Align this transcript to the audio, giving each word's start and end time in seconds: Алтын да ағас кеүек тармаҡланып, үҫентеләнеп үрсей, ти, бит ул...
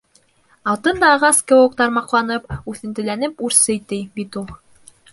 Алтын 0.71 0.97
да 1.03 1.11
ағас 1.17 1.41
кеүек 1.51 1.77
тармаҡланып, 1.83 2.51
үҫентеләнеп 2.75 3.49
үрсей, 3.51 3.83
ти, 3.93 4.05
бит 4.21 4.43
ул... 4.45 4.53